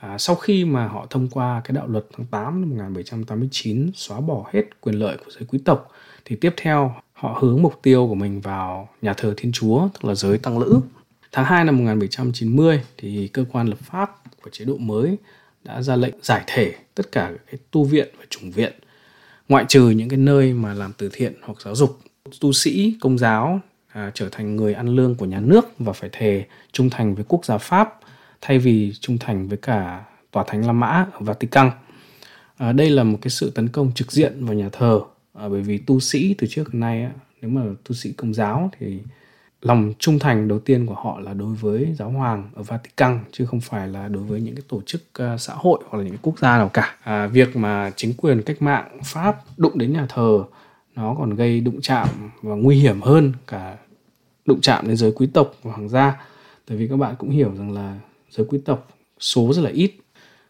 [0.00, 4.20] À, sau khi mà họ thông qua cái đạo luật tháng 8 năm 1789 xóa
[4.20, 5.90] bỏ hết quyền lợi của giới quý tộc
[6.24, 10.04] thì tiếp theo họ hướng mục tiêu của mình vào nhà thờ Thiên Chúa, tức
[10.04, 10.80] là giới tăng lữ.
[11.32, 15.16] Tháng 2 năm 1790 thì cơ quan lập pháp của chế độ mới
[15.64, 18.72] đã ra lệnh giải thể tất cả cái tu viện và chủng viện
[19.48, 21.98] ngoại trừ những cái nơi mà làm từ thiện hoặc giáo dục
[22.40, 26.10] tu sĩ công giáo à, trở thành người ăn lương của nhà nước và phải
[26.12, 28.00] thề trung thành với quốc gia Pháp
[28.40, 31.70] thay vì trung thành với cả tòa thánh La Mã ở Vatican.
[32.56, 35.00] À, đây là một cái sự tấn công trực diện vào nhà thờ
[35.34, 37.10] à, bởi vì tu sĩ từ trước đến nay
[37.40, 38.98] nếu mà tu sĩ công giáo thì
[39.62, 43.46] lòng trung thành đầu tiên của họ là đối với giáo hoàng ở Vatican chứ
[43.46, 46.12] không phải là đối với những cái tổ chức uh, xã hội hoặc là những
[46.12, 46.96] cái quốc gia nào cả.
[47.02, 50.44] À, việc mà chính quyền cách mạng Pháp đụng đến nhà thờ
[50.94, 52.08] nó còn gây đụng chạm
[52.42, 53.76] và nguy hiểm hơn cả
[54.46, 56.20] đụng chạm đến giới quý tộc và hoàng gia.
[56.68, 57.98] Tại vì các bạn cũng hiểu rằng là
[58.30, 58.88] giới quý tộc
[59.20, 59.92] số rất là ít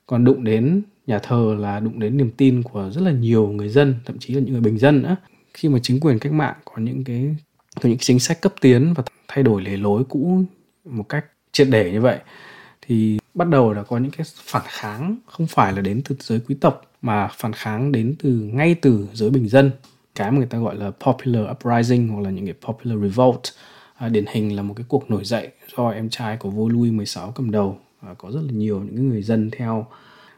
[0.06, 3.68] còn đụng đến nhà thờ là đụng đến niềm tin của rất là nhiều người
[3.68, 5.16] dân thậm chí là những người bình dân nữa
[5.54, 7.36] khi mà chính quyền cách mạng có những cái
[7.80, 10.42] từ những chính sách cấp tiến và thay đổi lề lối cũ
[10.84, 12.18] một cách triệt để như vậy
[12.88, 16.40] thì bắt đầu là có những cái phản kháng không phải là đến từ giới
[16.48, 19.70] quý tộc mà phản kháng đến từ ngay từ giới bình dân.
[20.14, 23.40] Cái mà người ta gọi là popular uprising hoặc là những cái popular revolt
[23.94, 26.92] à, điển hình là một cái cuộc nổi dậy do em trai của vua Louis
[26.92, 29.86] 16 cầm đầu à, có rất là nhiều những người dân theo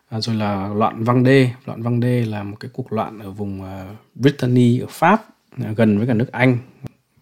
[0.09, 1.51] à, rồi là loạn Vang Đê.
[1.67, 5.25] Loạn Vang Đê là một cái cuộc loạn ở vùng uh, Brittany ở Pháp
[5.65, 6.59] à, gần với cả nước Anh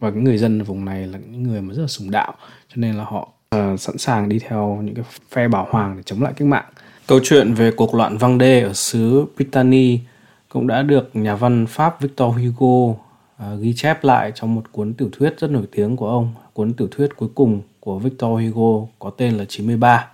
[0.00, 2.34] và cái người dân ở vùng này là những người mà rất là sùng đạo
[2.68, 6.02] cho nên là họ uh, sẵn sàng đi theo những cái phe bảo hoàng để
[6.02, 6.64] chống lại cách mạng.
[7.06, 10.00] Câu chuyện về cuộc loạn văng Đê ở xứ Brittany
[10.48, 14.94] cũng đã được nhà văn Pháp Victor Hugo uh, ghi chép lại trong một cuốn
[14.94, 16.34] tiểu thuyết rất nổi tiếng của ông.
[16.52, 20.08] Cuốn tiểu thuyết cuối cùng của Victor Hugo có tên là 93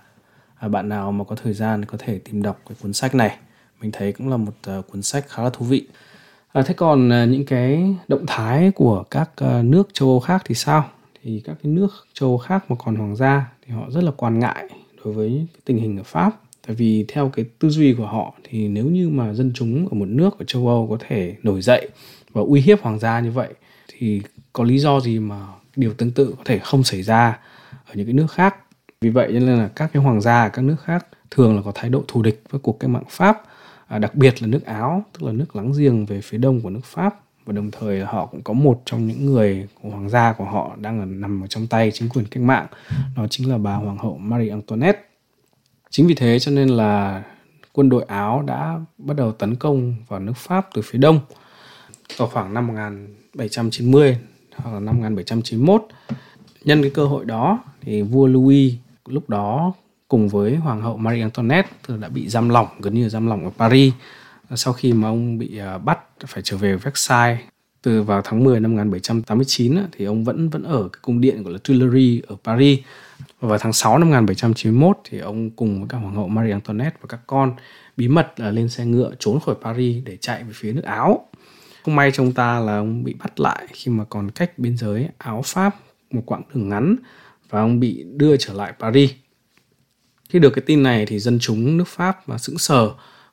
[0.55, 3.37] à, bạn nào mà có thời gian có thể tìm đọc cái cuốn sách này
[3.81, 5.87] mình thấy cũng là một uh, cuốn sách khá là thú vị
[6.55, 10.41] à, thế còn à, những cái động thái của các à, nước châu âu khác
[10.45, 10.89] thì sao?
[11.23, 14.11] Thì các cái nước châu âu khác mà còn hoàng gia thì họ rất là
[14.17, 14.69] quan ngại
[15.03, 16.31] đối với tình hình ở pháp.
[16.67, 19.93] Tại vì theo cái tư duy của họ thì nếu như mà dân chúng ở
[19.93, 21.89] một nước ở châu âu có thể nổi dậy
[22.33, 23.53] và uy hiếp hoàng gia như vậy
[23.87, 24.21] thì
[24.53, 27.39] có lý do gì mà điều tương tự có thể không xảy ra
[27.85, 28.55] ở những cái nước khác?
[29.01, 31.71] Vì vậy nên là các cái hoàng gia ở các nước khác thường là có
[31.75, 33.41] thái độ thù địch với cuộc cách mạng Pháp,
[33.87, 36.69] à, đặc biệt là nước Áo, tức là nước láng giềng về phía đông của
[36.69, 40.33] nước Pháp và đồng thời họ cũng có một trong những người của hoàng gia
[40.33, 42.67] của họ đang ở, nằm ở trong tay chính quyền cách mạng,
[43.15, 45.01] đó chính là bà hoàng hậu Marie Antoinette.
[45.89, 47.23] Chính vì thế cho nên là
[47.73, 51.19] quân đội Áo đã bắt đầu tấn công vào nước Pháp từ phía đông
[52.17, 54.17] vào khoảng năm 1790
[54.55, 55.85] hoặc là năm 1791.
[56.63, 58.73] Nhân cái cơ hội đó thì vua Louis
[59.05, 59.73] lúc đó
[60.07, 63.51] cùng với hoàng hậu Marie Antoinette đã bị giam lỏng, gần như giam lỏng ở
[63.57, 63.93] Paris
[64.55, 67.39] sau khi mà ông bị à, bắt phải trở về Versailles
[67.81, 71.53] từ vào tháng 10 năm 1789 thì ông vẫn vẫn ở cái cung điện gọi
[71.53, 72.79] là Tuileries ở Paris
[73.39, 76.97] và vào tháng 6 năm 1791 thì ông cùng với cả hoàng hậu Marie Antoinette
[77.01, 77.53] và các con
[77.97, 81.27] bí mật là lên xe ngựa trốn khỏi Paris để chạy về phía nước Áo.
[81.83, 85.09] Không may trong ta là ông bị bắt lại khi mà còn cách biên giới
[85.17, 85.75] Áo Pháp
[86.11, 86.95] một quãng đường ngắn
[87.49, 89.11] và ông bị đưa trở lại Paris.
[90.29, 92.89] Khi được cái tin này thì dân chúng nước Pháp mà sững sờ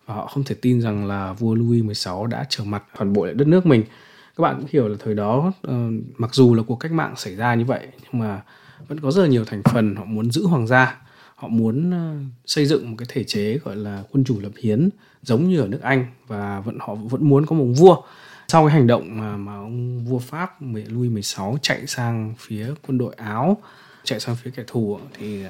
[0.07, 3.27] và họ không thể tin rằng là vua Louis XVI đã trở mặt phản bội
[3.27, 3.85] lại đất nước mình.
[4.37, 5.73] Các bạn cũng hiểu là thời đó uh,
[6.19, 8.43] mặc dù là cuộc cách mạng xảy ra như vậy nhưng mà
[8.89, 11.01] vẫn có rất là nhiều thành phần họ muốn giữ hoàng gia
[11.35, 14.89] họ muốn uh, xây dựng một cái thể chế gọi là quân chủ lập hiến
[15.23, 17.97] giống như ở nước Anh và vẫn họ vẫn muốn có một vua
[18.49, 22.99] sau cái hành động mà mà ông vua Pháp Louis XVI chạy sang phía quân
[22.99, 23.57] đội Áo
[24.05, 25.45] chạy sang phía kẻ thù thì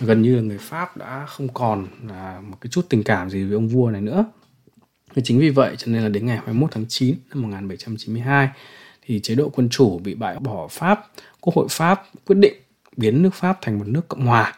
[0.00, 3.44] gần như là người Pháp đã không còn là một cái chút tình cảm gì
[3.44, 4.24] với ông vua này nữa.
[5.14, 8.48] Thì chính vì vậy cho nên là đến ngày 21 tháng 9 năm 1792
[9.06, 11.06] thì chế độ quân chủ bị bãi bỏ Pháp,
[11.40, 12.54] Quốc hội Pháp quyết định
[12.96, 14.54] biến nước Pháp thành một nước cộng hòa.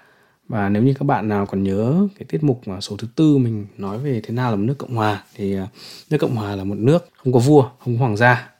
[0.48, 3.66] Và nếu như các bạn nào còn nhớ cái tiết mục số thứ tư mình
[3.78, 5.66] nói về thế nào là một nước cộng hòa thì à,
[6.10, 8.50] nước cộng hòa là một nước không có vua, không có hoàng gia.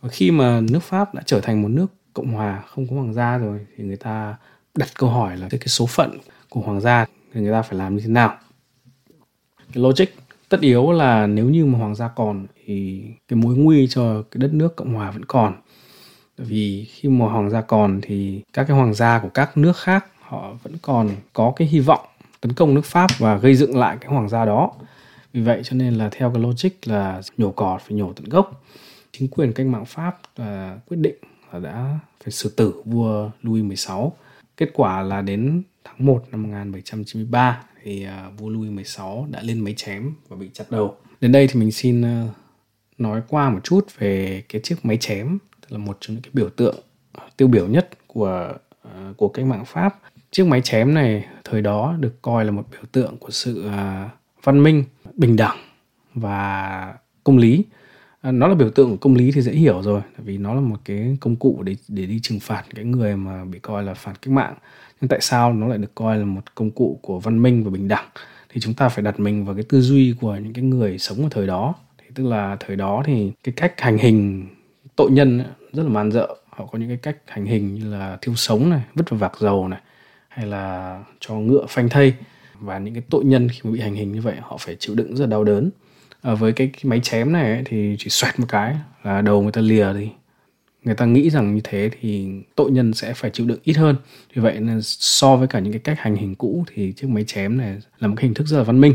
[0.00, 3.14] Và khi mà nước Pháp đã trở thành một nước cộng hòa không có hoàng
[3.14, 4.36] gia rồi thì người ta
[4.78, 7.78] đặt câu hỏi là cái, cái số phận của hoàng gia thì người ta phải
[7.78, 8.36] làm như thế nào?
[9.58, 10.06] Cái logic
[10.48, 14.38] tất yếu là nếu như mà hoàng gia còn thì cái mối nguy cho cái
[14.38, 15.54] đất nước cộng hòa vẫn còn.
[16.36, 20.06] Vì khi mà hoàng gia còn thì các cái hoàng gia của các nước khác
[20.20, 22.06] họ vẫn còn có cái hy vọng
[22.40, 24.72] tấn công nước pháp và gây dựng lại cái hoàng gia đó.
[25.32, 28.62] Vì vậy cho nên là theo cái logic là nhổ cỏ phải nhổ tận gốc.
[29.12, 31.16] Chính quyền cách mạng pháp là quyết định
[31.52, 33.96] là đã phải xử tử vua Louis XVI.
[34.58, 39.60] Kết quả là đến tháng 1 năm 1793 thì uh, vua Louis 16 đã lên
[39.60, 40.96] máy chém và bị chặt đầu.
[41.20, 42.30] Đến đây thì mình xin uh,
[42.98, 46.30] nói qua một chút về cái chiếc máy chém, tức là một trong những cái
[46.34, 46.76] biểu tượng
[47.12, 48.52] à, tiêu biểu nhất của
[48.88, 49.98] uh, của cách mạng Pháp.
[50.30, 54.10] Chiếc máy chém này thời đó được coi là một biểu tượng của sự uh,
[54.44, 55.58] văn minh, bình đẳng
[56.14, 56.94] và
[57.24, 57.64] công lý
[58.28, 60.60] À, nó là biểu tượng của công lý thì dễ hiểu rồi vì nó là
[60.60, 63.94] một cái công cụ để để đi trừng phạt cái người mà bị coi là
[63.94, 64.54] phản cách mạng.
[65.00, 67.70] Nhưng tại sao nó lại được coi là một công cụ của văn minh và
[67.70, 68.04] bình đẳng?
[68.48, 71.22] Thì chúng ta phải đặt mình vào cái tư duy của những cái người sống
[71.22, 71.74] ở thời đó.
[71.98, 74.46] Thì tức là thời đó thì cái cách hành hình
[74.96, 76.28] tội nhân rất là man dợ.
[76.50, 79.32] Họ có những cái cách hành hình như là thiêu sống này, vứt vào vạc
[79.40, 79.80] dầu này,
[80.28, 82.14] hay là cho ngựa phanh thây.
[82.60, 84.94] Và những cái tội nhân khi mà bị hành hình như vậy, họ phải chịu
[84.94, 85.70] đựng rất là đau đớn
[86.28, 89.42] à, với cái, cái máy chém này ấy, thì chỉ xoẹt một cái là đầu
[89.42, 90.08] người ta lìa thì
[90.84, 93.96] người ta nghĩ rằng như thế thì tội nhân sẽ phải chịu đựng ít hơn.
[94.34, 97.24] Vì vậy nên so với cả những cái cách hành hình cũ thì chiếc máy
[97.26, 98.94] chém này là một cái hình thức rất là văn minh.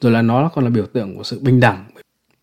[0.00, 1.84] Rồi là nó còn là biểu tượng của sự bình đẳng.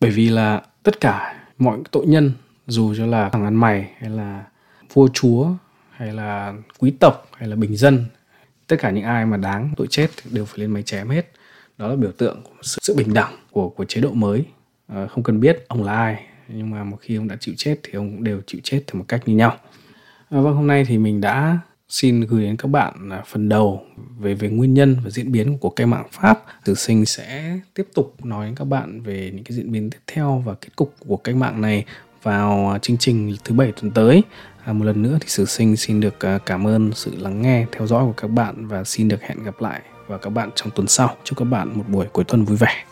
[0.00, 2.32] Bởi vì là tất cả mọi tội nhân
[2.66, 4.44] dù cho là thằng ăn mày hay là
[4.92, 5.48] vua chúa
[5.90, 8.04] hay là quý tộc hay là bình dân
[8.66, 11.32] tất cả những ai mà đáng tội chết đều phải lên máy chém hết
[11.78, 14.44] đó là biểu tượng của sự, sự bình đẳng của của chế độ mới
[14.86, 17.76] à, không cần biết ông là ai nhưng mà một khi ông đã chịu chết
[17.82, 19.56] thì ông cũng đều chịu chết theo một cách như nhau
[20.30, 23.84] à, vâng hôm nay thì mình đã xin gửi đến các bạn à, phần đầu
[24.18, 26.44] về về nguyên nhân và diễn biến của cách mạng Pháp.
[26.64, 29.98] Tử sinh sẽ tiếp tục nói đến các bạn về những cái diễn biến tiếp
[30.06, 31.84] theo và kết cục của cách mạng này
[32.22, 34.22] vào à, chương trình thứ bảy tuần tới.
[34.64, 37.66] À, một lần nữa thì Sử Sinh xin được à, cảm ơn sự lắng nghe,
[37.72, 40.70] theo dõi của các bạn và xin được hẹn gặp lại và các bạn trong
[40.70, 41.16] tuần sau.
[41.24, 42.84] Chúc các bạn một buổi cuối tuần vui vẻ.